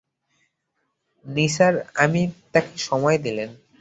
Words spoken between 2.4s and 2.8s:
তাকে